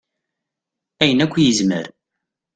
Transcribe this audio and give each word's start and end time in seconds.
Ayen 1.01 1.23
akk 1.25 1.35
i 1.37 1.41
yezmer. 1.45 1.85